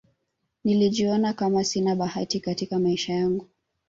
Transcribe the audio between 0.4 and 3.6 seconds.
nilijiona Kama sina bahati Katika maisha yangu